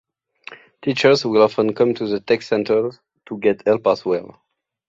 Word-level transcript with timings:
Teachers 0.81 1.25
will 1.25 1.43
often 1.43 1.75
come 1.75 1.93
to 1.93 2.07
the 2.07 2.19
Tech 2.19 2.41
Center 2.41 2.89
to 3.27 3.37
get 3.37 3.61
help 3.67 3.85
as 3.85 4.03
well. 4.03 4.41